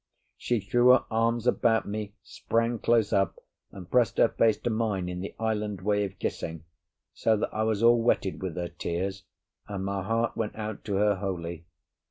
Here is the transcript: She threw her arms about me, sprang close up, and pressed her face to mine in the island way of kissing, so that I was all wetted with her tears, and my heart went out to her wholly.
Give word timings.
She 0.35 0.59
threw 0.61 0.89
her 0.93 1.05
arms 1.11 1.45
about 1.45 1.87
me, 1.87 2.15
sprang 2.23 2.79
close 2.79 3.13
up, 3.13 3.35
and 3.71 3.87
pressed 3.87 4.17
her 4.17 4.29
face 4.29 4.57
to 4.61 4.71
mine 4.71 5.07
in 5.07 5.19
the 5.21 5.35
island 5.39 5.81
way 5.81 6.03
of 6.05 6.17
kissing, 6.17 6.63
so 7.13 7.37
that 7.37 7.53
I 7.53 7.61
was 7.61 7.83
all 7.83 8.01
wetted 8.01 8.41
with 8.41 8.55
her 8.55 8.69
tears, 8.69 9.25
and 9.67 9.85
my 9.85 10.01
heart 10.01 10.35
went 10.35 10.55
out 10.55 10.83
to 10.85 10.95
her 10.95 11.17
wholly. 11.17 11.65